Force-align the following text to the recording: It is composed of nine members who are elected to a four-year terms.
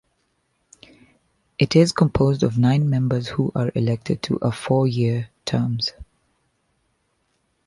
It 1.59 1.75
is 1.75 1.91
composed 1.91 2.41
of 2.41 2.57
nine 2.57 2.89
members 2.89 3.27
who 3.27 3.51
are 3.53 3.71
elected 3.75 4.23
to 4.23 4.37
a 4.37 4.51
four-year 4.51 5.29
terms. 5.45 5.91